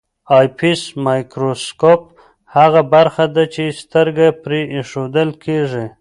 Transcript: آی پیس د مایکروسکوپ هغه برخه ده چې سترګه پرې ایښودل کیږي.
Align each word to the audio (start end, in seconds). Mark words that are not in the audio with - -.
آی 0.37 0.47
پیس 0.57 0.81
د 0.93 0.95
مایکروسکوپ 1.05 2.01
هغه 2.55 2.81
برخه 2.93 3.25
ده 3.35 3.43
چې 3.53 3.77
سترګه 3.81 4.25
پرې 4.43 4.61
ایښودل 4.73 5.29
کیږي. 5.43 5.85